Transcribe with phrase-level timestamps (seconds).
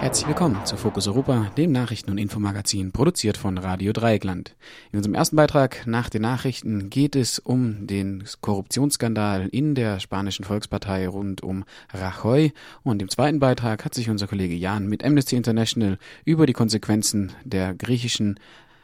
[0.00, 4.54] Herzlich willkommen zu Fokus Europa, dem Nachrichten- und Infomagazin, produziert von Radio Dreieckland.
[4.92, 10.44] In unserem ersten Beitrag nach den Nachrichten geht es um den Korruptionsskandal in der spanischen
[10.44, 12.52] Volkspartei rund um Rajoy.
[12.84, 17.32] Und im zweiten Beitrag hat sich unser Kollege Jan mit Amnesty International über die Konsequenzen
[17.44, 18.38] der griechischen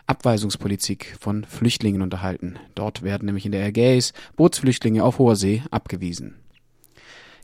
[0.08, 2.58] Abweisungspolitik von Flüchtlingen unterhalten.
[2.74, 6.43] Dort werden nämlich in der Ägäis Bootsflüchtlinge auf hoher See abgewiesen.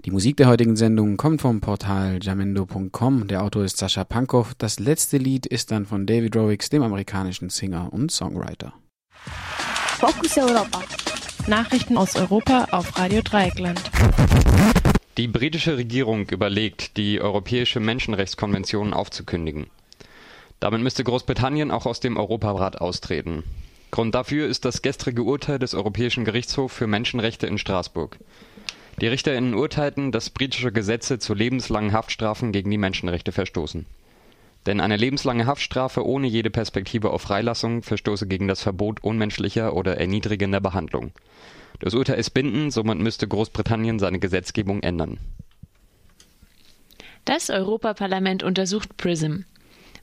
[0.07, 3.29] Die Musik der heutigen Sendung kommt vom Portal jamendo.com.
[3.29, 4.55] Der Autor ist Sascha Pankow.
[4.57, 8.73] Das letzte Lied ist dann von David Rowicks, dem amerikanischen Singer und Songwriter.
[9.99, 10.83] Focus Europa.
[11.49, 13.79] Nachrichten aus Europa auf Radio Dreieckland.
[15.19, 19.67] Die britische Regierung überlegt, die Europäische Menschenrechtskonvention aufzukündigen.
[20.61, 23.43] Damit müsste Großbritannien auch aus dem Europarat austreten.
[23.91, 28.19] Grund dafür ist das gestrige Urteil des Europäischen Gerichtshofs für Menschenrechte in Straßburg.
[29.01, 33.87] Die RichterInnen urteilten, dass britische Gesetze zu lebenslangen Haftstrafen gegen die Menschenrechte verstoßen.
[34.67, 39.97] Denn eine lebenslange Haftstrafe ohne jede Perspektive auf Freilassung verstoße gegen das Verbot unmenschlicher oder
[39.97, 41.13] erniedrigender Behandlung.
[41.79, 45.19] Das Urteil ist bindend, somit müsste Großbritannien seine Gesetzgebung ändern.
[47.25, 49.45] Das Europaparlament untersucht PRISM.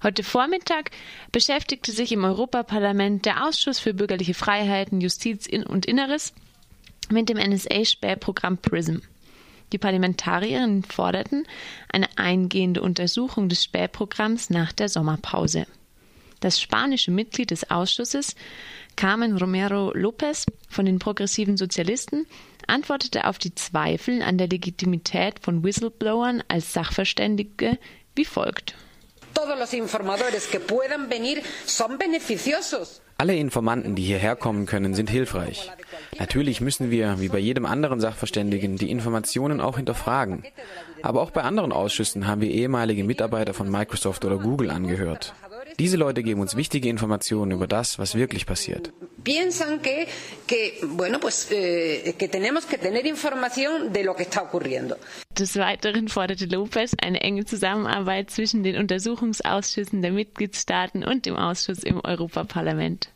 [0.02, 0.92] Heute Vormittag
[1.32, 6.34] beschäftigte sich im Europaparlament der Ausschuss für bürgerliche Freiheiten, Justiz und Inneres
[7.10, 9.02] mit dem NSA-Spähprogramm PRISM.
[9.74, 11.46] Die Parlamentarierinnen forderten
[11.92, 15.68] eine eingehende Untersuchung des Spähprogramms nach der Sommerpause.
[16.40, 18.36] Das spanische Mitglied des Ausschusses,
[18.96, 22.28] Carmen Romero López von den progressiven Sozialisten,
[22.68, 27.78] antwortete auf die Zweifel an der Legitimität von Whistleblowern als Sachverständige
[28.16, 28.76] wie folgt.
[33.20, 35.72] Alle Informanten, die hierher kommen können, sind hilfreich.
[36.20, 40.44] Natürlich müssen wir, wie bei jedem anderen Sachverständigen, die Informationen auch hinterfragen.
[41.02, 45.34] Aber auch bei anderen Ausschüssen haben wir ehemalige Mitarbeiter von Microsoft oder Google angehört.
[45.80, 48.92] Diese Leute geben uns wichtige Informationen über das, was wirklich passiert.
[49.24, 50.08] Piensan que,
[50.48, 54.98] que bueno, pues, eh, que tenemos que tener información de lo que está ocurriendo.
[55.38, 61.84] Des Weiteren forderte Lopez eine enge Zusammenarbeit zwischen den Untersuchungsausschüssen der Mitgliedstaaten und dem Ausschuss
[61.84, 63.10] im Europaparlament.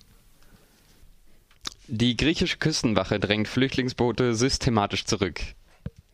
[1.87, 5.41] Die griechische Küstenwache drängt Flüchtlingsboote systematisch zurück.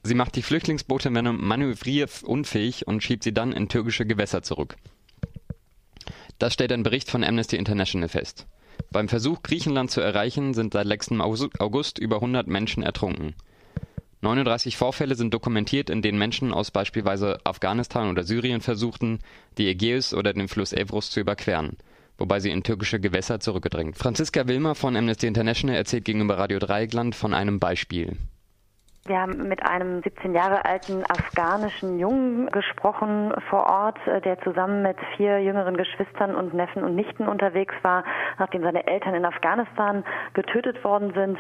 [0.04, 4.78] Sie macht die Flüchtlingsboote manövrierunfähig und schiebt sie dann in türkische Gewässer zurück.
[6.40, 8.46] Das stellt ein Bericht von Amnesty International fest.
[8.92, 13.36] Beim Versuch, Griechenland zu erreichen, sind seit letztem August über 100 Menschen ertrunken.
[14.22, 19.20] 39 Vorfälle sind dokumentiert, in denen Menschen aus beispielsweise Afghanistan oder Syrien versuchten,
[19.58, 21.78] die Ägäis oder den Fluss Evrus zu überqueren,
[22.18, 23.98] wobei sie in türkische Gewässer zurückgedrängt.
[23.98, 28.18] Franziska Wilmer von Amnesty International erzählt gegenüber Radio Dreieckland von einem Beispiel.
[29.08, 34.82] Wir haben mit einem 17 Jahre alten afghanischen Jungen gesprochen vor Ort, äh, der zusammen
[34.82, 38.04] mit vier jüngeren Geschwistern und Neffen und Nichten unterwegs war,
[38.38, 40.04] nachdem seine Eltern in Afghanistan
[40.34, 41.40] getötet worden sind.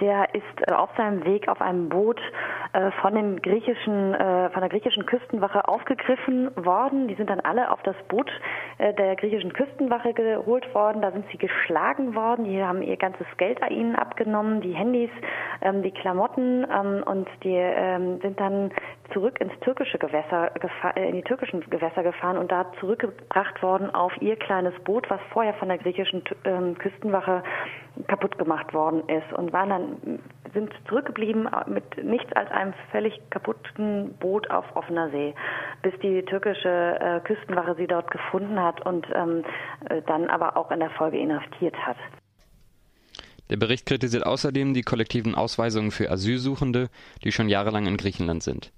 [0.00, 2.20] Der ist äh, auf seinem Weg auf einem Boot
[2.72, 7.06] äh, von dem griechischen, von der griechischen Küstenwache aufgegriffen worden.
[7.06, 8.30] Die sind dann alle auf das Boot
[8.78, 11.02] der griechischen Küstenwache geholt worden.
[11.02, 12.44] Da sind sie geschlagen worden.
[12.44, 15.10] Die haben ihr ganzes Geld an ihnen abgenommen, die Handys,
[15.62, 18.72] ähm, die Klamotten ähm, und die ähm, sind dann
[19.12, 20.50] zurück ins türkische Gewässer
[20.96, 25.20] äh, in die türkischen Gewässer gefahren und da zurückgebracht worden auf ihr kleines Boot, was
[25.32, 27.42] vorher von der griechischen ähm, Küstenwache
[28.08, 30.20] kaputt gemacht worden ist und waren dann
[30.52, 35.34] sind zurückgeblieben mit nichts als einem völlig kaputten Boot auf offener See,
[35.82, 39.44] bis die türkische äh, Küstenwache sie dort gefunden hat und ähm,
[39.88, 41.96] äh, dann aber auch in der Folge inhaftiert hat.
[43.50, 46.88] Der Bericht kritisiert außerdem die kollektiven Ausweisungen für Asylsuchende,
[47.22, 48.72] die schon jahrelang in Griechenland sind.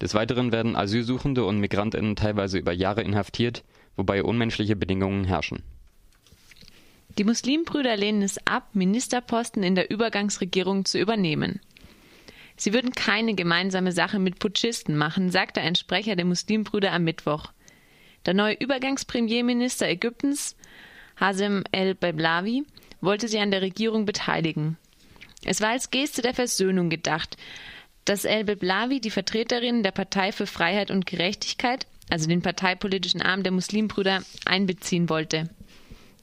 [0.00, 3.64] Des Weiteren werden Asylsuchende und Migrantinnen teilweise über Jahre inhaftiert,
[3.96, 5.62] wobei unmenschliche Bedingungen herrschen.
[7.18, 11.60] Die Muslimbrüder lehnen es ab, Ministerposten in der Übergangsregierung zu übernehmen.
[12.56, 17.52] Sie würden keine gemeinsame Sache mit Putschisten machen, sagte ein Sprecher der Muslimbrüder am Mittwoch.
[18.26, 20.56] Der neue Übergangspremierminister Ägyptens,
[21.16, 22.64] Hasem el-Beblawi,
[23.00, 24.76] wollte sie an der Regierung beteiligen.
[25.44, 27.36] Es war als Geste der Versöhnung gedacht,
[28.04, 33.42] dass El Beblawi die Vertreterin der Partei für Freiheit und Gerechtigkeit, also den parteipolitischen Arm
[33.42, 35.48] der Muslimbrüder, einbeziehen wollte.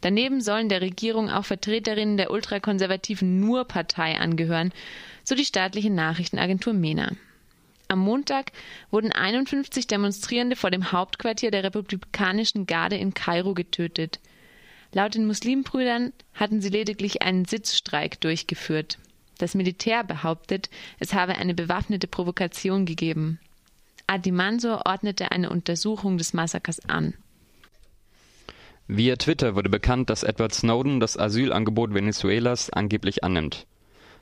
[0.01, 4.71] Daneben sollen der Regierung auch Vertreterinnen der ultrakonservativen Nur-Partei angehören,
[5.23, 7.11] so die staatliche Nachrichtenagentur MENA.
[7.87, 8.51] Am Montag
[8.91, 14.19] wurden 51 Demonstrierende vor dem Hauptquartier der Republikanischen Garde in Kairo getötet.
[14.93, 18.97] Laut den Muslimbrüdern hatten sie lediglich einen Sitzstreik durchgeführt.
[19.37, 20.69] Das Militär behauptet,
[20.99, 23.39] es habe eine bewaffnete Provokation gegeben.
[24.07, 27.13] Adi Mansur ordnete eine Untersuchung des Massakers an.
[28.87, 33.67] Via Twitter wurde bekannt, dass Edward Snowden das Asylangebot Venezuelas angeblich annimmt.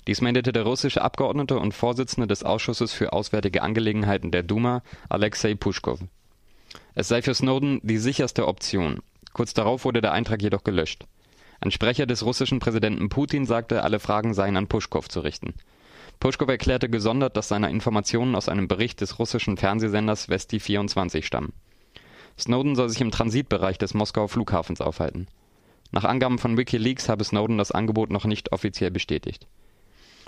[0.08, 5.54] Dies meldete der russische Abgeordnete und Vorsitzende des Ausschusses für Auswärtige Angelegenheiten der Duma, Alexei
[5.54, 6.00] Puschkow.
[6.96, 9.02] Es sei für Snowden die sicherste Option.
[9.36, 11.08] Kurz darauf wurde der Eintrag jedoch gelöscht.
[11.60, 15.56] Ein Sprecher des russischen Präsidenten Putin sagte, alle Fragen seien an Puschkow zu richten.
[16.22, 21.52] Puschkow erklärte gesondert, dass seine Informationen aus einem Bericht des russischen Fernsehsenders Vesti 24 stammen.
[22.40, 25.28] Snowden soll sich im Transitbereich des Moskauer Flughafens aufhalten.
[25.92, 29.48] Nach Angaben von Wikileaks habe Snowden das Angebot noch nicht offiziell bestätigt.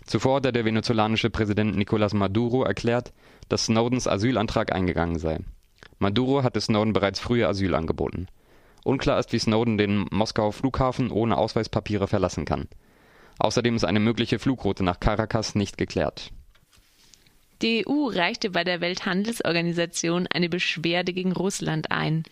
[0.06, 3.14] Zuvor hatte der venezolanische Präsident Nicolás Maduro erklärt,
[3.48, 5.40] dass Snowdens Asylantrag eingegangen sei.
[5.98, 8.28] Maduro hatte Snowden bereits früher Asyl angeboten.
[8.88, 12.68] Unklar ist, wie Snowden den Moskauer Flughafen ohne Ausweispapiere verlassen kann.
[13.38, 16.32] Außerdem ist eine mögliche Flugroute nach Caracas nicht geklärt.
[17.62, 22.24] Die EU reichte bei der Welthandelsorganisation eine Beschwerde gegen Russland ein.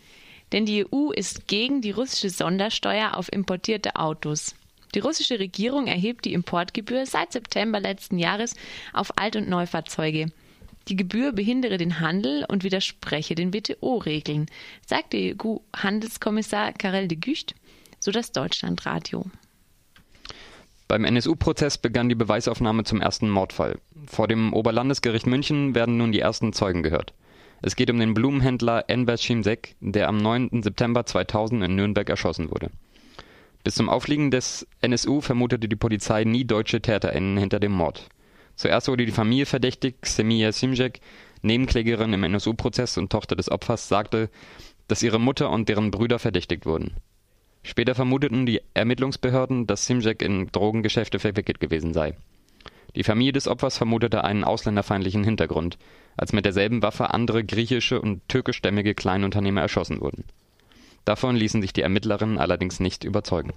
[0.52, 4.56] Denn die EU ist gegen die russische Sondersteuer auf importierte Autos.
[4.94, 8.56] Die russische Regierung erhebt die Importgebühr seit September letzten Jahres
[8.94, 10.28] auf Alt- und Neufahrzeuge.
[10.88, 14.46] Die Gebühr behindere den Handel und widerspreche den WTO-Regeln,
[14.86, 17.56] sagte EU-Handelskommissar Karel de Gucht,
[18.00, 19.26] so das Deutschlandradio.
[20.88, 23.80] Beim NSU-Prozess begann die Beweisaufnahme zum ersten Mordfall.
[24.06, 27.14] Vor dem Oberlandesgericht München werden nun die ersten Zeugen gehört.
[27.64, 30.62] Es geht um den Blumenhändler Enver Schimsek, der am 9.
[30.62, 32.70] September 2000 in Nürnberg erschossen wurde.
[33.64, 38.08] Bis zum Aufliegen des NSU vermutete die Polizei nie deutsche TäterInnen hinter dem Mord.
[38.56, 41.02] Zuerst wurde die Familie verdächtigt, Semija Simjek,
[41.42, 44.30] Nebenklägerin im NSU-Prozess und Tochter des Opfers, sagte,
[44.88, 46.96] dass ihre Mutter und deren Brüder verdächtigt wurden.
[47.64, 52.16] Später vermuteten die Ermittlungsbehörden, dass Simjek in Drogengeschäfte verwickelt gewesen sei.
[52.96, 55.78] Die Familie des Opfers vermutete einen ausländerfeindlichen Hintergrund,
[56.16, 60.24] als mit derselben Waffe andere griechische und türkischstämmige Kleinunternehmer erschossen wurden.
[61.04, 63.54] Davon ließen sich die Ermittlerinnen allerdings nicht überzeugen.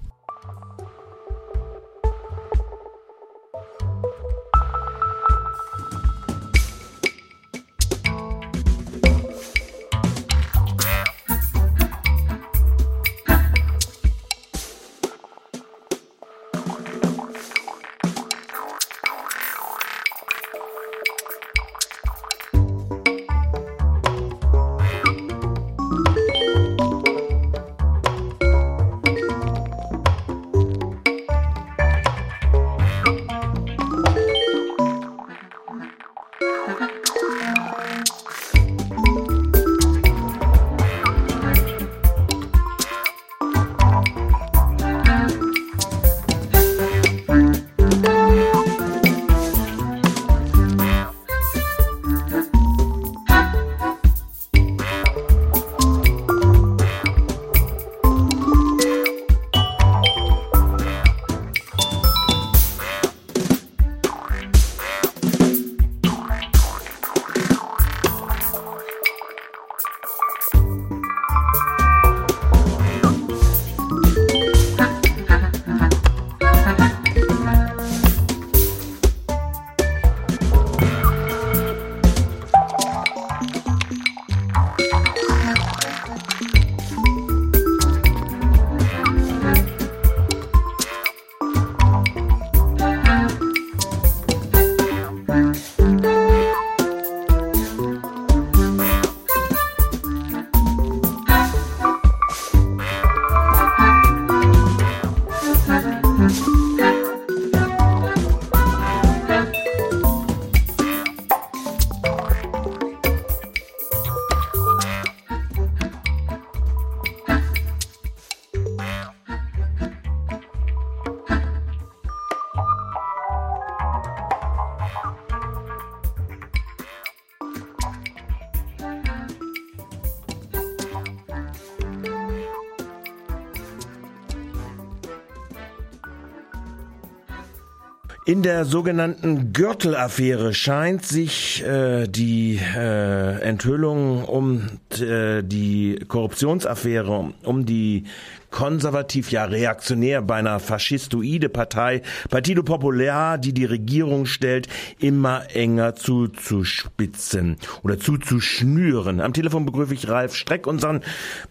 [138.29, 144.67] In der sogenannten Gürtelaffäre scheint sich äh, die äh, Enthüllung um
[145.01, 148.05] äh, die Korruptionsaffäre, um die
[148.51, 157.57] konservativ, ja reaktionär, beinahe faschistoide Partei, Partido Popular, die die Regierung stellt, immer enger zuzuspitzen
[157.83, 159.21] oder zuzuschnüren.
[159.21, 161.03] Am Telefon begrüße ich Ralf Streck, unseren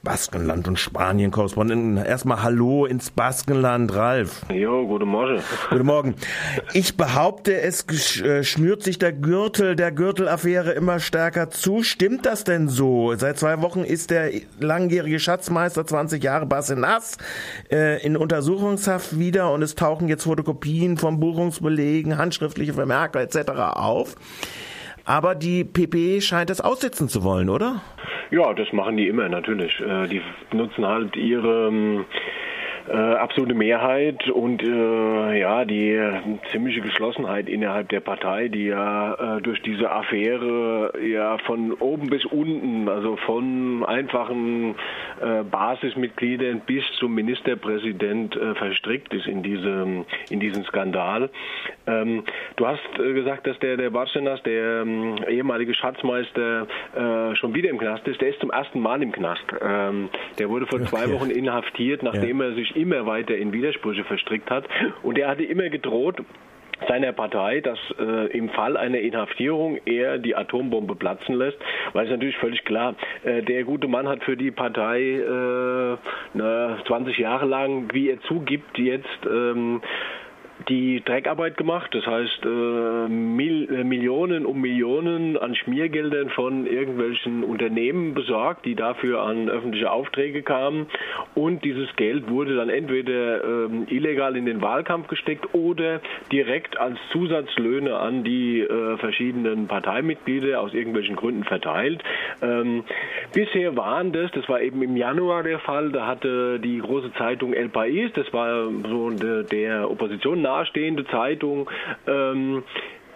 [0.04, 1.98] Baskenland- und Spanien-Korrespondenten.
[1.98, 4.42] Erstmal Hallo ins Baskenland, Ralf.
[4.54, 5.42] Jo, guten Morgen.
[5.70, 6.16] Guten Morgen.
[6.74, 7.86] Ich behaupte, es
[8.22, 11.84] äh, schnürt sich der Gürtel der Gürtelaffäre immer stärker zu.
[11.84, 13.14] Stimmt das denn so?
[13.16, 16.46] Seit zwei Wochen ist der langjährige Schatzmeister 20 Jahre
[16.88, 17.18] Bassenas
[17.72, 23.52] äh, in Untersuchungshaft wieder und es tauchen jetzt Fotokopien von Buchungsbelegen, handschriftliche Vermerke etc.
[23.76, 24.16] auf.
[25.06, 27.82] Aber die PP scheint es aussitzen zu wollen, oder?
[28.30, 29.80] Ja, das machen die immer natürlich.
[29.80, 32.06] Äh, die nutzen halt ihre ähm,
[32.90, 36.00] äh, absolute Mehrheit und äh, ja die
[36.52, 42.26] ziemliche Geschlossenheit innerhalb der Partei, die ja äh, durch diese Affäre ja von oben bis
[42.26, 44.76] unten, also von einfachen
[45.22, 51.30] äh, Basismitgliedern bis zum Ministerpräsident äh, verstrickt ist in diesem in diesen Skandal.
[51.86, 52.24] Ähm,
[52.56, 57.70] du hast äh, gesagt, dass der der Barcenas, der ähm, ehemalige Schatzmeister, äh, schon wieder
[57.70, 58.22] im Knast ist.
[58.22, 59.44] Der ist zum ersten Mal im Knast.
[59.62, 60.90] Ähm, der wurde vor okay.
[60.90, 62.48] zwei Wochen inhaftiert, nachdem ja.
[62.48, 64.66] er sich immer weiter in Widersprüche verstrickt hat.
[65.04, 66.22] Und er hatte immer gedroht,
[66.88, 71.58] seiner Partei, dass äh, im Fall einer Inhaftierung er die Atombombe platzen lässt,
[71.94, 75.98] weil es natürlich völlig klar, äh, der gute Mann hat für die Partei äh,
[76.34, 79.82] na, 20 Jahre lang, wie er zugibt, jetzt ähm,
[80.70, 81.94] die Dreckarbeit gemacht.
[81.94, 88.76] Das heißt, äh, Mil äh, Millionen um Millionen an Schmiergeldern von irgendwelchen Unternehmen besorgt, die
[88.76, 90.88] dafür an öffentliche Aufträge kamen.
[91.36, 96.98] Und dieses Geld wurde dann entweder äh, illegal in den Wahlkampf gesteckt oder direkt als
[97.12, 102.04] Zusatzlöhne an die äh, verschiedenen Parteimitglieder aus irgendwelchen Gründen verteilt.
[102.42, 102.84] Ähm,
[103.34, 107.54] bisher waren das, das war eben im Januar der Fall, da hatte die große Zeitung
[107.54, 111.70] El País, das war so der, der Opposition nahestehende Zeitung
[112.08, 112.64] ähm,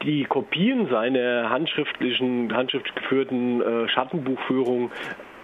[0.04, 4.92] die Kopien seiner handschriftlichen, handschriftlich geführten äh, Schattenbuchführung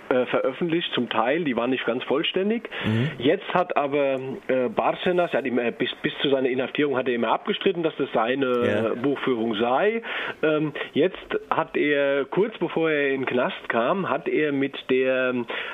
[0.10, 2.70] äh, veröffentlicht, zum Teil, die waren nicht ganz vollständig.
[2.86, 3.12] Mhm.
[3.18, 7.16] Jetzt hat aber äh, Barcenas, er hat immer, bis, bis zu seiner Inhaftierung hat er
[7.16, 8.94] immer abgestritten, dass das seine ja.
[8.96, 10.02] Buchführung sei.
[10.44, 11.18] Ähm, jetzt
[11.50, 15.34] hat er, kurz bevor er in den Knast kam, hat er mit der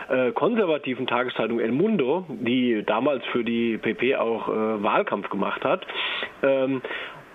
[0.10, 5.86] äh, konservativen Tageszeitung El Mundo, die damals für die PP auch äh, Wahlkampf gemacht hat,
[6.42, 6.82] ähm,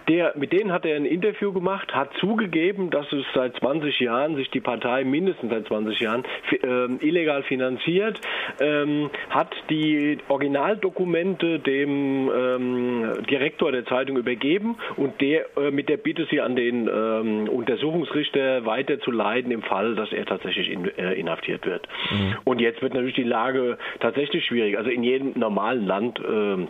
[0.08, 4.36] der, mit denen hat er ein Interview gemacht, hat zugegeben, dass es seit 20 Jahren
[4.36, 8.20] sich die Partei mindestens seit 20 Jahren äh, illegal finanziert,
[8.60, 15.96] ähm, hat die Originaldokumente dem ähm, Direktor der Zeitung übergeben und der äh, mit der
[15.98, 21.66] Bitte, sie an den ähm, Untersuchungsrichter weiterzuleiten im Fall, dass er tatsächlich in, äh, inhaftiert
[21.66, 21.86] wird.
[22.10, 22.36] Mhm.
[22.44, 24.78] Und jetzt wird natürlich die Lage tatsächlich schwierig.
[24.78, 26.66] Also in jedem normalen Land äh,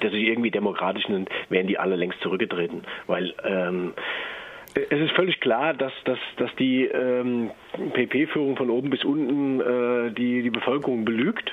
[0.00, 2.82] dass sich irgendwie demokratisch nennt, wären die alle längst zurückgetreten.
[3.06, 3.94] Weil ähm,
[4.74, 7.50] es ist völlig klar, dass, dass, dass die ähm,
[7.94, 11.52] PP-Führung von oben bis unten äh, die, die Bevölkerung belügt.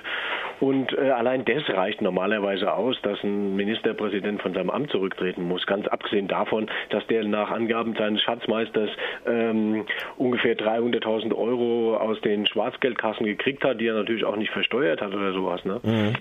[0.59, 5.65] Und äh, allein das reicht normalerweise aus, dass ein Ministerpräsident von seinem Amt zurücktreten muss.
[5.65, 8.89] Ganz abgesehen davon, dass der nach Angaben seines Schatzmeisters
[9.25, 9.85] ähm,
[10.17, 15.13] ungefähr 300.000 Euro aus den Schwarzgeldkassen gekriegt hat, die er natürlich auch nicht versteuert hat
[15.13, 15.65] oder sowas.
[15.65, 15.79] Ne?
[15.83, 16.13] Mhm.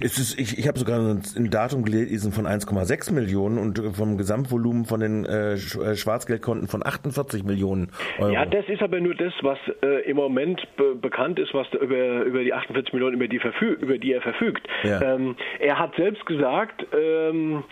[0.00, 5.00] Ist, ich ich habe sogar ein Datum gelesen von 1,6 Millionen und vom Gesamtvolumen von
[5.00, 8.32] den äh, äh, Schwarzgeldkonten von 48 Millionen Euro.
[8.32, 12.22] Ja, das ist aber nur das, was äh, im Moment be bekannt ist, was über,
[12.22, 13.40] über die 48 Millionen, über die,
[13.80, 14.66] über die er verfügt.
[14.82, 15.00] Ja.
[15.14, 17.64] Ähm, er hat selbst gesagt, ähm,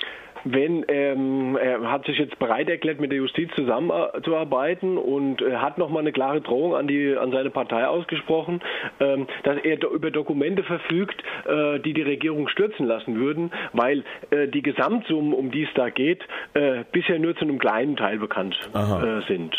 [0.45, 5.79] wenn ähm, er hat sich jetzt bereit erklärt, mit der Justiz zusammenzuarbeiten und äh, hat
[5.79, 8.61] nochmal eine klare Drohung an die an seine Partei ausgesprochen,
[9.01, 14.05] ähm, dass er do, über Dokumente verfügt, äh, die die Regierung stürzen lassen würden, weil
[14.31, 16.23] äh, die Gesamtsummen, um die es da geht,
[16.55, 19.57] äh, bisher nur zu einem kleinen Teil bekannt äh, sind.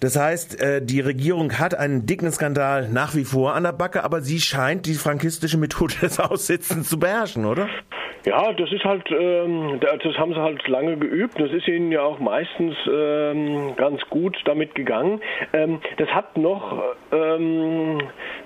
[0.00, 4.04] Das heißt, äh, die Regierung hat einen dicken Skandal nach wie vor an der Backe,
[4.04, 7.68] aber sie scheint die frankistische Methode des Aussitzens zu beherrschen, oder?
[8.24, 11.40] Ja, das ist halt, ähm, das haben sie halt lange geübt.
[11.40, 15.20] Das ist ihnen ja auch meistens ähm, ganz gut damit gegangen.
[15.52, 16.82] Ähm, das hat noch,
[17.12, 17.98] ähm,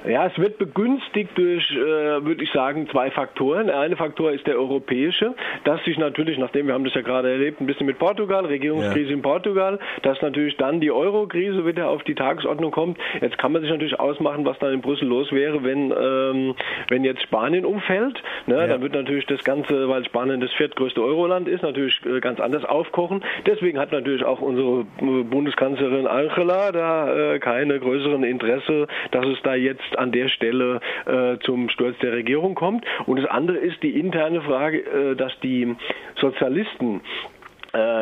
[0.06, 3.68] ja, es wird begünstigt durch, äh, würde ich sagen, zwei Faktoren.
[3.68, 7.30] Der eine Faktor ist der europäische, dass sich natürlich, nachdem wir haben das ja gerade
[7.30, 9.16] erlebt, ein bisschen mit Portugal, Regierungskrise ja.
[9.16, 12.98] in Portugal, dass natürlich dann die Euro-Krise wieder auf die Tagesordnung kommt.
[13.20, 16.54] Jetzt kann man sich natürlich ausmachen, was dann in Brüssel los wäre, wenn, ähm,
[16.88, 18.22] wenn jetzt Spanien umfällt.
[18.46, 18.56] Ne?
[18.56, 18.66] Ja.
[18.66, 22.40] Dann wird natürlich das ganze Ganze, weil Spanien das viertgrößte Euroland ist, natürlich äh, ganz
[22.40, 23.24] anders aufkochen.
[23.46, 29.38] Deswegen hat natürlich auch unsere äh, Bundeskanzlerin Angela da äh, keine größeren Interesse, dass es
[29.42, 32.84] da jetzt an der Stelle äh, zum Sturz der Regierung kommt.
[33.06, 35.76] Und das andere ist die interne Frage, äh, dass die
[36.16, 37.00] Sozialisten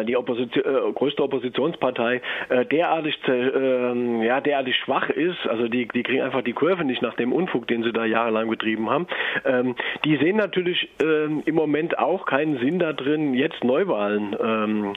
[0.05, 6.03] die Opposition, äh, größte Oppositionspartei äh, derartig äh, ja derartig schwach ist, also die die
[6.03, 9.07] kriegen einfach die Kurve nicht nach dem Unfug, den sie da jahrelang betrieben haben.
[9.45, 14.93] Ähm, die sehen natürlich ähm, im Moment auch keinen Sinn da drin, jetzt Neuwahlen ähm,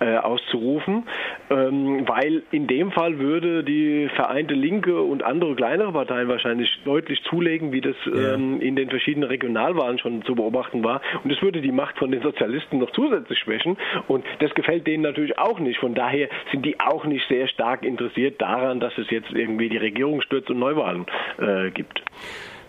[0.00, 1.04] äh, auszurufen,
[1.50, 7.22] ähm, weil in dem Fall würde die Vereinte Linke und andere kleinere Parteien wahrscheinlich deutlich
[7.24, 8.34] zulegen, wie das ja.
[8.34, 12.10] ähm, in den verschiedenen Regionalwahlen schon zu beobachten war, und es würde die Macht von
[12.10, 15.78] den Sozialisten noch zusätzlich schwächen und und das gefällt denen natürlich auch nicht.
[15.78, 19.76] Von daher sind die auch nicht sehr stark interessiert daran, dass es jetzt irgendwie die
[19.76, 21.06] Regierung stürzt und Neuwahlen
[21.38, 22.02] äh, gibt.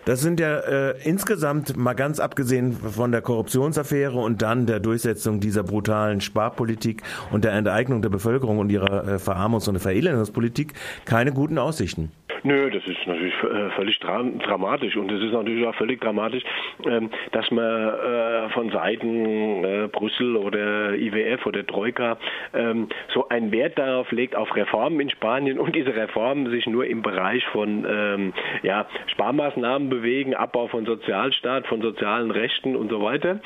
[0.06, 5.40] Das sind ja äh, insgesamt mal ganz abgesehen von der Korruptionsaffäre und dann der Durchsetzung
[5.40, 10.72] dieser brutalen Sparpolitik und der Enteignung der Bevölkerung und ihrer äh, Verarmungs- und Verelendungspolitik
[11.04, 12.10] keine guten Aussichten.
[12.42, 16.42] Nö, das ist natürlich äh, völlig dra dramatisch und es ist natürlich auch völlig dramatisch,
[16.86, 22.16] ähm, dass man äh, von Seiten äh, Brüssel oder IWF oder Troika
[22.54, 26.86] ähm, so einen Wert darauf legt, auf Reformen in Spanien und diese Reformen sich nur
[26.86, 33.02] im Bereich von ähm, ja, Sparmaßnahmen bewegen, Abbau von Sozialstaat, von sozialen Rechten und so
[33.02, 33.40] weiter.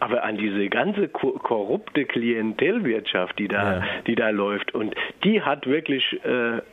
[0.00, 3.84] aber an diese ganze korrupte Klientelwirtschaft, die da, ja.
[4.06, 6.20] die da läuft und die hat wirklich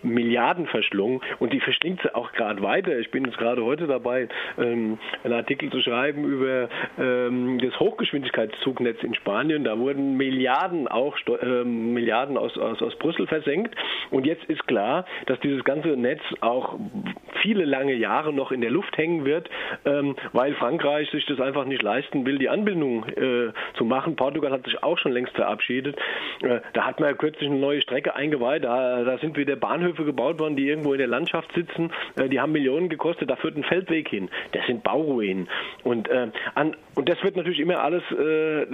[0.03, 2.97] Milliarden verschlungen und die verschlingt sie auch gerade weiter.
[2.99, 4.27] Ich bin jetzt gerade heute dabei,
[4.57, 9.63] ähm, einen Artikel zu schreiben über ähm, das Hochgeschwindigkeitszugnetz in Spanien.
[9.63, 13.75] Da wurden Milliarden auch ähm, Milliarden aus, aus, aus Brüssel versenkt.
[14.11, 16.77] Und jetzt ist klar, dass dieses ganze Netz auch
[17.41, 19.49] viele lange Jahre noch in der Luft hängen wird,
[19.85, 24.15] ähm, weil Frankreich sich das einfach nicht leisten will, die Anbindung äh, zu machen.
[24.15, 25.95] Portugal hat sich auch schon längst verabschiedet.
[26.41, 28.63] Äh, da hat man ja kürzlich eine neue Strecke eingeweiht.
[28.63, 32.39] Da, da sind wieder Bahnhöfe gebaut worden, die irgendwo in der Landschaft sitzen, äh, die
[32.39, 34.29] haben Millionen gekostet, da führt ein Feldweg hin.
[34.51, 35.47] Das sind Bauruinen.
[35.83, 38.65] Und, äh, an, und das wird natürlich immer alles äh,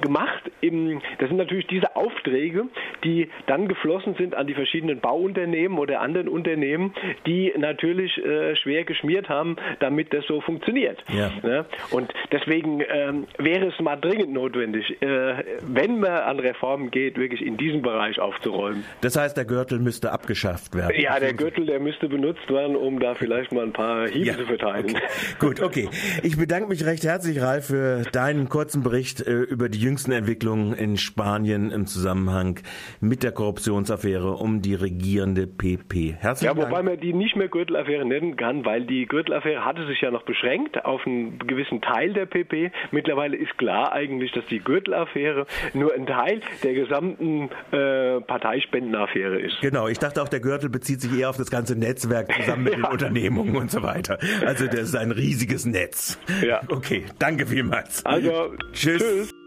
[0.00, 0.50] gemacht.
[0.60, 2.66] Im, das sind natürlich diese Aufträge,
[3.04, 6.92] die dann geflossen sind an die verschiedenen Bauunternehmen oder anderen Unternehmen,
[7.26, 9.45] die natürlich äh, schwer geschmiert haben,
[9.78, 10.98] damit das so funktioniert.
[11.12, 11.30] Ja.
[11.42, 11.66] Ja?
[11.90, 17.42] Und deswegen ähm, wäre es mal dringend notwendig, äh, wenn man an Reformen geht, wirklich
[17.42, 18.84] in diesem Bereich aufzuräumen.
[19.02, 20.98] Das heißt, der Gürtel müsste abgeschafft werden.
[20.98, 24.36] Ja, der Gürtel, der müsste benutzt werden, um da vielleicht mal ein paar Hiebe ja,
[24.36, 24.86] zu verteilen.
[24.86, 25.00] Okay.
[25.38, 25.88] Gut, okay.
[26.22, 30.72] Ich bedanke mich recht herzlich, Ralf, für deinen kurzen Bericht äh, über die jüngsten Entwicklungen
[30.72, 32.60] in Spanien im Zusammenhang
[33.00, 36.16] mit der Korruptionsaffäre um die regierende PP.
[36.18, 36.84] Herzlichen ja, wobei Dank.
[36.84, 40.84] man die nicht mehr Gürtelaffäre nennen kann, weil die Gürtelaffäre hatte sich ja noch beschränkt
[40.84, 42.70] auf einen gewissen Teil der PP.
[42.90, 49.60] Mittlerweile ist klar eigentlich, dass die Gürtelaffäre nur ein Teil der gesamten äh, Parteispendenaffäre ist.
[49.60, 52.72] Genau, ich dachte auch, der Gürtel bezieht sich eher auf das ganze Netzwerk zusammen mit
[52.72, 52.78] ja.
[52.78, 54.18] den Unternehmungen und so weiter.
[54.44, 56.18] Also das ist ein riesiges Netz.
[56.42, 56.60] Ja.
[56.68, 58.04] Okay, danke vielmals.
[58.06, 59.02] Also, tschüss.
[59.02, 59.45] tschüss.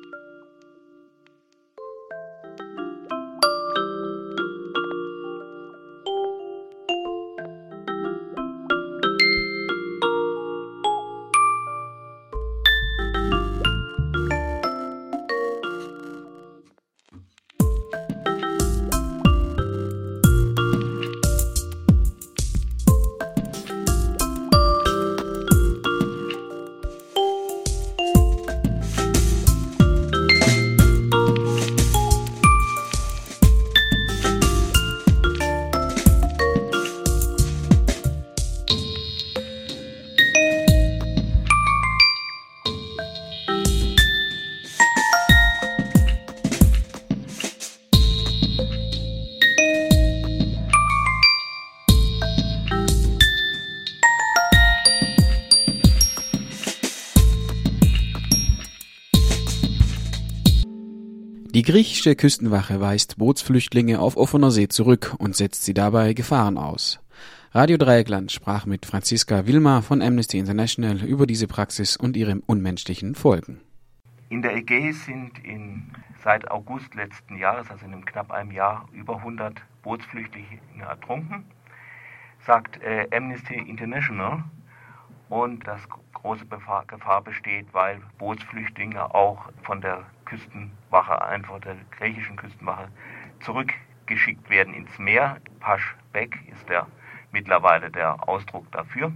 [61.60, 67.02] Die griechische Küstenwache weist Bootsflüchtlinge auf offener See zurück und setzt sie dabei Gefahren aus.
[67.52, 73.14] Radio Dreieckland sprach mit Franziska Wilma von Amnesty International über diese Praxis und ihre unmenschlichen
[73.14, 73.60] Folgen.
[74.30, 75.92] In der Ägäis sind in,
[76.24, 81.44] seit August letzten Jahres, also in knapp einem Jahr, über 100 Bootsflüchtlinge ertrunken,
[82.40, 84.46] sagt äh, Amnesty International.
[85.30, 92.90] Und dass große Gefahr besteht, weil Bootsflüchtlinge auch von der Küstenwache, einfach der griechischen Küstenwache,
[93.42, 95.38] zurückgeschickt werden ins Meer.
[95.60, 96.88] Pasch Beck ist der
[97.32, 99.12] mittlerweile der Ausdruck dafür.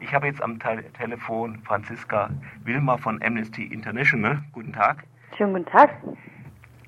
[0.00, 2.30] Ich habe jetzt am Te Telefon Franziska
[2.64, 4.42] Wilmer von Amnesty International.
[4.52, 5.04] Guten Tag.
[5.36, 5.90] Schönen guten Tag.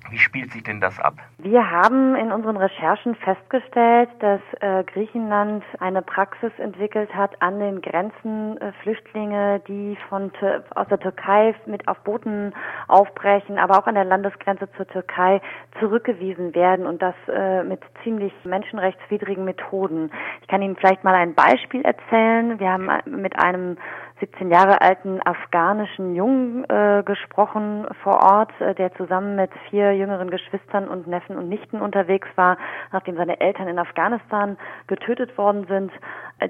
[0.09, 1.19] Wie spielt sich denn das ab?
[1.41, 7.79] Wir haben in unseren Recherchen festgestellt, dass äh, Griechenland eine Praxis entwickelt hat, an den
[7.79, 10.33] Grenzen äh, Flüchtlinge, die von
[10.75, 12.53] aus der Türkei mit auf Booten
[12.89, 15.39] aufbrechen, aber auch an der Landesgrenze zur Türkei
[15.79, 20.11] zurückgewiesen werden und das äh, mit ziemlich menschenrechtswidrigen Methoden.
[20.41, 22.59] Ich kann Ihnen vielleicht mal ein Beispiel erzählen.
[22.59, 23.77] Wir haben mit einem
[24.19, 30.29] 17 Jahre alten afghanischen Jungen äh, gesprochen vor Ort, äh, der zusammen mit vier jüngeren
[30.29, 32.57] Geschwistern und Neffen und Nichten unterwegs war,
[32.91, 35.91] nachdem seine Eltern in Afghanistan getötet worden sind.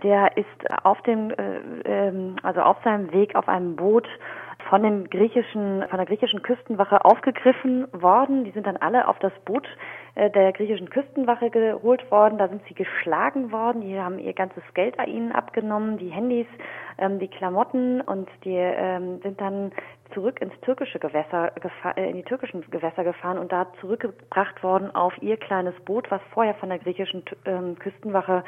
[0.04, 4.08] Der ist auf dem, äh, ähm, also auf seinem Weg auf einem Boot
[4.70, 8.44] von den griechischen, von der griechischen Küstenwache aufgegriffen worden.
[8.44, 9.68] Die sind dann alle auf das Boot
[10.16, 12.38] der griechischen Küstenwache geholt worden.
[12.38, 13.82] Da sind sie geschlagen worden.
[13.82, 16.48] Die haben ihr ganzes Geld an ihnen abgenommen, die Handys,
[16.98, 19.72] ähm, die Klamotten und die ähm, sind dann
[20.14, 21.52] zurück ins türkische Gewässer
[21.96, 26.22] äh, in die türkischen Gewässer gefahren und da zurückgebracht worden auf ihr kleines Boot, was
[26.34, 28.44] vorher von der griechischen ähm, Küstenwache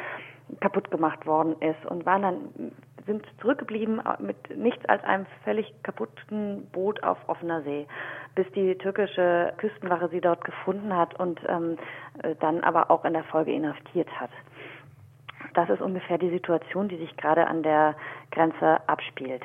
[0.59, 2.71] kaputt gemacht worden ist und waren dann
[3.05, 7.87] sind zurückgeblieben äh, mit nichts als einem völlig kaputten Boot auf offener See,
[8.35, 11.77] bis die türkische Küstenwache sie dort gefunden hat und ähm,
[12.23, 14.31] äh, dann aber auch in der Folge inhaftiert hat.
[15.53, 17.95] Das ist ungefähr die Situation, die sich gerade an der
[18.31, 19.43] Grenze abspielt.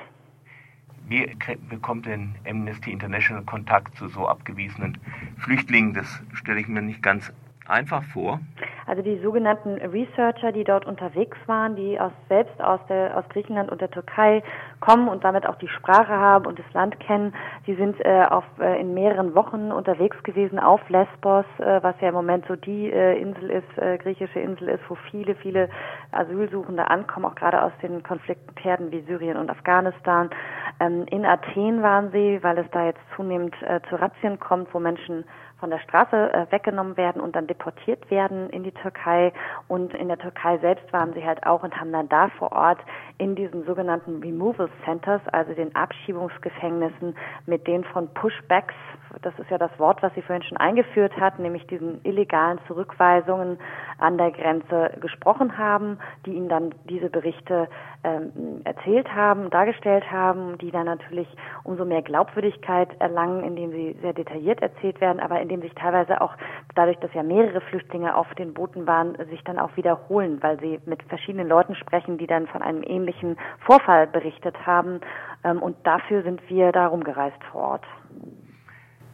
[1.09, 1.37] Wie
[1.68, 4.99] bekommt denn Amnesty International Kontakt zu so abgewiesenen
[5.38, 5.94] Flüchtlingen?
[5.94, 7.33] Das stelle ich mir nicht ganz
[7.68, 8.40] einfach vor.
[8.87, 13.70] Also die sogenannten Researcher, die dort unterwegs waren, die aus, selbst aus, der, aus Griechenland
[13.70, 14.44] und der Türkei
[14.81, 17.35] kommen und damit auch die Sprache haben und das Land kennen,
[17.66, 22.09] die sind äh, auf, äh, in mehreren Wochen unterwegs gewesen auf Lesbos, äh, was ja
[22.09, 25.68] im Moment so die äh, Insel ist, äh, griechische Insel ist, wo viele, viele
[26.12, 30.31] Asylsuchende ankommen, auch gerade aus den Konfliktherden wie Syrien und Afghanistan.
[30.79, 34.79] Ähm, in Athen waren sie, weil es da jetzt zunehmend äh, zu Razzien kommt, wo
[34.79, 35.24] Menschen
[35.59, 39.33] von der Straße äh, weggenommen werden und dann deportiert werden in die Türkei.
[39.69, 42.79] Und in der Türkei selbst waren sie halt auch und haben dann da vor Ort
[43.19, 47.16] in diesen sogenannten Removal Centers, also den Abschiebungsgefängnissen,
[47.47, 48.75] mit den von Pushbacks,
[49.23, 53.59] das ist ja das Wort, was sie vorhin schon eingeführt hat, nämlich diesen illegalen Zurückweisungen
[53.99, 57.69] an der Grenze gesprochen haben, die ihnen dann diese Berichte
[58.04, 61.28] ähm, erzählt haben, dargestellt haben, die dann natürlich
[61.64, 66.35] umso mehr Glaubwürdigkeit erlangen, indem sie sehr detailliert erzählt werden, aber indem sich teilweise auch
[66.74, 70.80] dadurch, dass ja mehrere Flüchtlinge auf den Booten waren, sich dann auch wiederholen, weil sie
[70.87, 75.00] mit verschiedenen Leuten sprechen, die dann von einem ähnlichen Vorfall berichtet haben.
[75.44, 77.85] Ähm, und dafür sind wir da rumgereist vor Ort.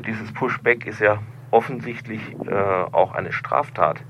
[0.07, 1.19] Dieses Pushback ist ja
[1.51, 4.03] offensichtlich äh, auch eine Straftat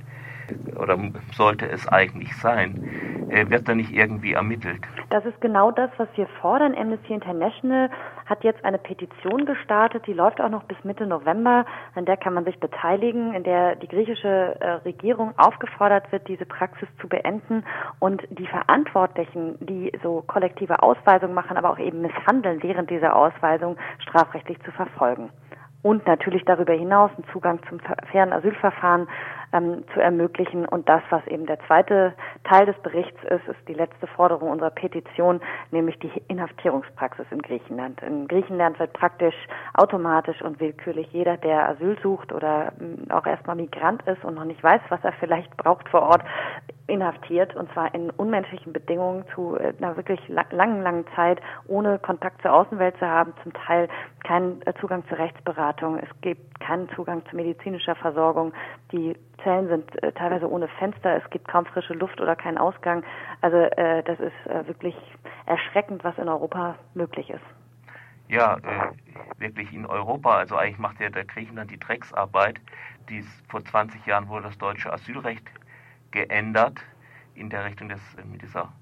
[0.77, 0.99] oder
[1.35, 4.81] sollte es eigentlich sein, äh, wird da nicht irgendwie ermittelt?
[5.11, 6.75] Das ist genau das, was wir fordern.
[6.75, 7.91] Amnesty International
[8.27, 12.35] hat jetzt eine Petition gestartet, die läuft auch noch bis Mitte November, an der kann
[12.35, 17.65] man sich beteiligen, in der die griechische äh, Regierung aufgefordert wird, diese Praxis zu beenden
[17.99, 23.77] und die Verantwortlichen, die so kollektive Ausweisungen machen, aber auch eben misshandeln während dieser Ausweisung,
[23.99, 25.31] strafrechtlich zu verfolgen
[25.83, 29.09] und natürlich darüber hinaus einen Zugang zum fairen Asylverfahren
[29.53, 30.67] ähm, zu ermöglichen.
[30.67, 34.71] Und das, was eben der zweite Teil des Berichts ist, ist die letzte Forderung unserer
[34.71, 38.03] Petition, nämlich die Inhaftierungspraxis in Griechenland.
[38.03, 39.35] In Griechenland wird praktisch
[39.75, 44.45] automatisch und willkürlich jeder, der Asyl sucht oder ähm, auch erstmal Migrant ist und noch
[44.45, 46.23] nicht weiß, was er vielleicht braucht vor Ort,
[46.87, 52.43] inhaftiert und zwar in unmenschlichen Bedingungen zu äh, einer wirklich langen, langen Zeit, ohne Kontakt
[52.43, 53.89] zur Außenwelt zu haben, zum Teil
[54.25, 58.53] keinen äh, Zugang zur Rechtsberatung, es gibt keinen Zugang zu medizinischer Versorgung,
[58.93, 63.05] die Zellen sind äh, teilweise ohne Fenster, es gibt kaum frische Luft oder keinen Ausgang.
[63.41, 64.95] Also äh, das ist äh, wirklich
[65.47, 67.45] erschreckend, was in Europa möglich ist.
[68.29, 70.37] Ja, äh, wirklich in Europa.
[70.37, 72.61] Also eigentlich macht ja der Griechenland die Drecksarbeit.
[73.09, 75.47] Dies, vor 20 Jahren wurde das deutsche Asylrecht
[76.13, 76.81] geändert
[77.35, 78.73] in der Richtung des, mit dieser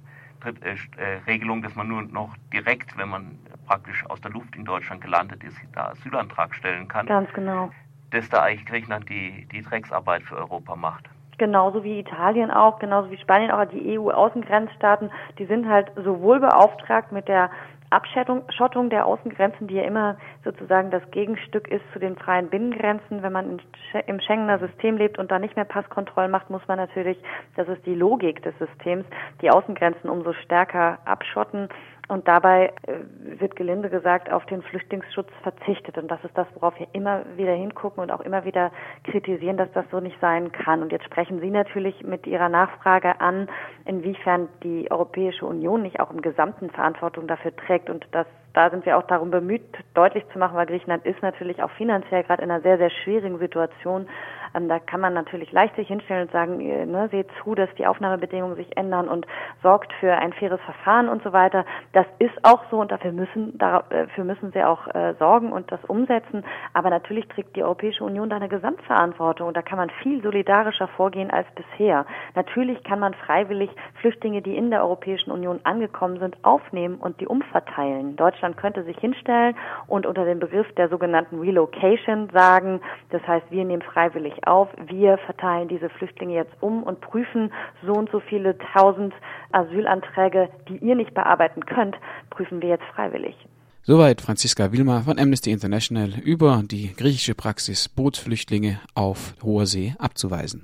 [1.26, 5.44] Regelung, dass man nur noch direkt, wenn man praktisch aus der Luft in Deutschland gelandet
[5.44, 7.07] ist, da Asylantrag stellen kann.
[7.07, 7.70] Ganz genau.
[8.11, 11.09] Dass da eigentlich Griechenland die, die Drecksarbeit für Europa macht.
[11.38, 17.12] Genauso wie Italien auch, genauso wie Spanien auch, die EU-Außengrenzstaaten, die sind halt sowohl beauftragt
[17.12, 17.50] mit der
[17.90, 23.22] Abschottung der Außengrenzen, die ja immer sozusagen das Gegenstück ist zu den freien Binnengrenzen.
[23.22, 23.61] Wenn man
[24.07, 27.18] im Schengener System lebt und da nicht mehr Passkontrollen macht, muss man natürlich,
[27.57, 29.05] das ist die Logik des Systems,
[29.42, 31.68] die Außengrenzen umso stärker abschotten
[32.11, 35.96] Und dabei äh, wird gelinde gesagt auf den Flüchtlingsschutz verzichtet.
[35.96, 38.73] Und das ist das, worauf wir immer wieder hingucken und auch immer wieder
[39.05, 40.83] kritisieren, dass das so nicht sein kann.
[40.83, 43.49] Und jetzt sprechen Sie natürlich mit Ihrer Nachfrage an,
[43.85, 47.88] inwiefern die Europäische Union nicht auch im Gesamten Verantwortung dafür trägt.
[47.88, 49.63] Und das da sind wir auch darum bemüht,
[49.95, 53.39] deutlich zu machen, weil Griechenland ist natürlich auch finanziell gerade in einer sehr, sehr schwierigen
[53.39, 54.07] Situation.
[54.55, 57.69] Ähm, da kann man natürlich leicht sich hinstellen und sagen, äh, ne, seht zu, dass
[57.79, 59.27] die Aufnahmebedingungen sich ändern und
[59.63, 61.65] sorgt für ein faires Verfahren und so weiter.
[61.93, 65.81] Das ist auch so und dafür müssen, dafür müssen sie auch äh, sorgen und das
[65.87, 66.45] umsetzen.
[66.73, 70.89] Aber natürlich trägt die Europäische Union da eine Gesamtverantwortung und da kann man viel solidarischer
[70.89, 72.07] vorgehen als bisher.
[72.35, 77.27] Natürlich kann man freiwillig Flüchtlinge, die in der Europäischen Union angekommen sind, aufnehmen und die
[77.27, 78.17] umverteilen.
[78.17, 79.55] Deutschland könnte sich hinstellen
[79.87, 85.18] und unter dem Begriff der sogenannten Relocation sagen, das heißt, wir nehmen freiwillig auf, wir
[85.18, 87.53] verteilen diese Flüchtlinge jetzt um und prüfen
[87.85, 89.14] so und so viele tausend
[89.53, 91.96] Asylanträge, die ihr nicht bearbeiten könnt,
[92.31, 93.37] prüfen wir jetzt freiwillig.
[93.83, 100.62] Soweit Franziska Wilmer von Amnesty International über die griechische Praxis, Bootsflüchtlinge auf hoher See abzuweisen.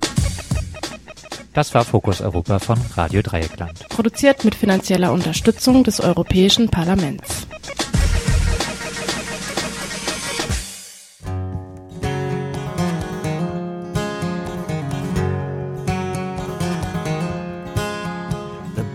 [1.57, 3.89] Das war Fokus Europa von Radio Dreieckland.
[3.89, 7.47] Produziert mit finanzieller Unterstützung des Europäischen Parlaments.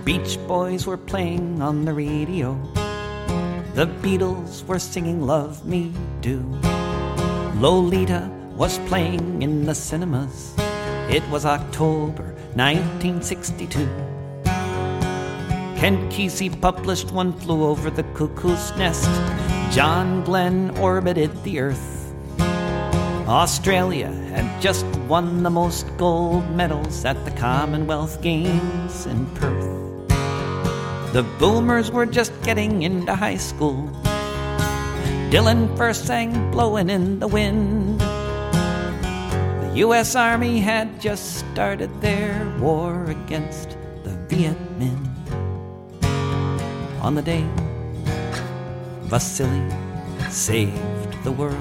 [0.05, 2.57] Beach Boys were playing on the radio.
[3.75, 6.39] The Beatles were singing Love Me Do.
[7.61, 10.55] Lolita was playing in the cinemas.
[11.11, 13.87] It was October 1962.
[15.81, 19.09] Ken Kesey published One Flew Over the Cuckoo's Nest.
[19.75, 22.15] John Glenn orbited the Earth.
[23.27, 29.65] Australia had just won the most gold medals at the Commonwealth Games in Perth.
[31.15, 33.89] The boomers were just getting into high school.
[35.33, 37.82] Dylan first sang Blowing in the Wind.
[39.75, 40.15] U.S.
[40.15, 43.71] Army had just started their war against
[44.05, 45.09] the Viet Minh.
[47.01, 47.49] On the day
[49.05, 49.67] Vasily
[50.29, 51.57] saved the world.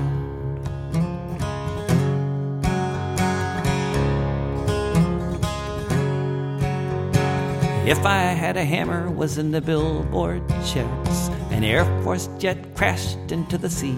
[7.87, 13.31] If I Had a Hammer was in the billboard charts, an Air Force jet crashed
[13.31, 13.97] into the sea.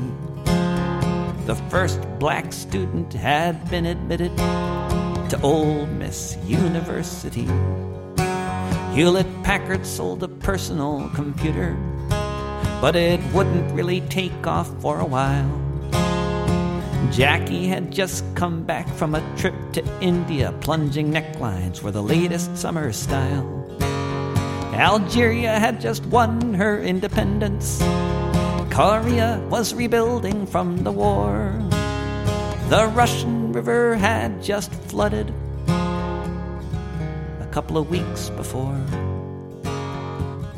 [1.45, 7.47] The first black student had been admitted to Ole Miss University.
[8.95, 11.75] Hewlett Packard sold a personal computer,
[12.79, 15.51] but it wouldn't really take off for a while.
[17.11, 20.53] Jackie had just come back from a trip to India.
[20.61, 23.43] Plunging necklines were the latest summer style.
[24.73, 27.81] Algeria had just won her independence.
[28.73, 31.53] Korea was rebuilding from the war.
[32.69, 35.31] The Russian River had just flooded
[35.67, 38.81] a couple of weeks before.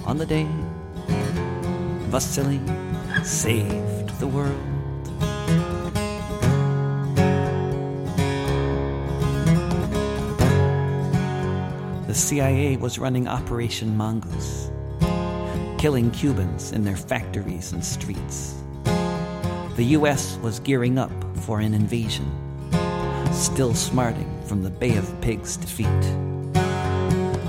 [0.05, 0.47] On the day
[2.07, 2.61] Vasily
[3.21, 4.55] saved the world.
[12.07, 14.71] the CIA was running Operation Mongoose,
[15.85, 18.55] killing Cubans in their factories and streets.
[19.75, 22.25] The US was gearing up for an invasion,
[23.31, 26.01] still smarting from the Bay of Pigs defeat.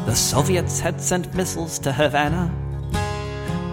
[0.05, 2.53] The Soviets had sent missiles to Havana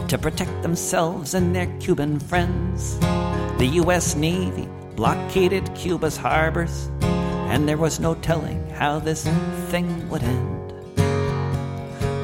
[0.08, 2.98] to protect themselves and their Cuban friends.
[3.58, 6.90] The US Navy blockaded Cuba's harbors,
[7.52, 9.26] and there was no telling how this
[9.72, 10.53] thing would end.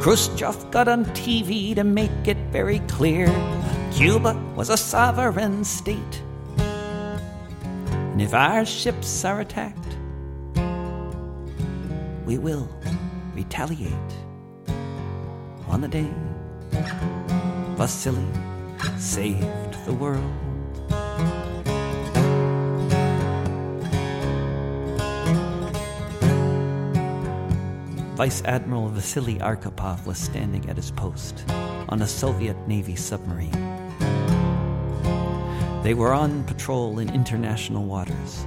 [0.01, 3.27] Khrushchev got on TV to make it very clear
[3.91, 6.23] Cuba was a sovereign state.
[6.59, 9.97] And if our ships are attacked,
[12.25, 12.69] we will
[13.35, 13.93] retaliate.
[15.67, 16.09] On the day
[17.75, 18.25] Vasily
[18.97, 20.48] saved the world.
[28.19, 31.45] Vice Admiral Vasily Arkhipov was standing at his post
[31.87, 33.49] on a Soviet Navy submarine.
[35.83, 38.43] They were on patrol in international waters.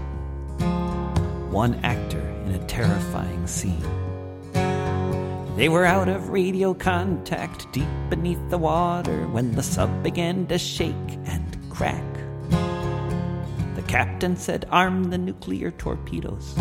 [1.50, 3.80] One actor in a terrifying scene.
[5.56, 10.58] They were out of radio contact deep beneath the water when the sub began to
[10.58, 12.04] shake and crack.
[13.74, 16.58] The captain said, Arm the nuclear torpedoes.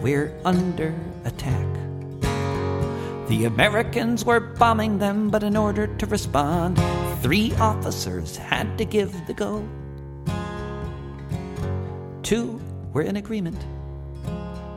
[0.00, 1.66] We're under attack.
[3.28, 6.78] The Americans were bombing them, but in order to respond,
[7.22, 9.68] three officers had to give the go.
[12.22, 12.60] Two
[12.92, 13.58] were in agreement,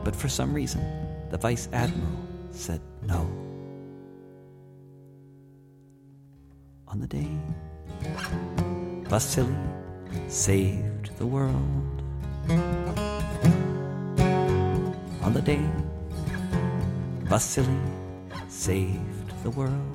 [0.04, 0.82] but for some reason,
[1.30, 2.18] the Vice Admiral
[2.50, 3.26] said no.
[6.88, 7.30] On the day
[9.08, 9.54] Vasily
[10.28, 12.02] saved the world.
[15.22, 15.60] On the day
[17.24, 17.78] Vasily
[18.48, 19.91] saved the world.